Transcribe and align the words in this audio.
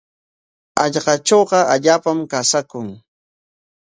Hallqatrawqa 0.79 1.59
allaapam 1.73 2.17
qasaakun. 2.31 2.87